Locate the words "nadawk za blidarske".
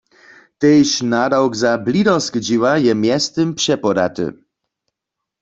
1.11-2.39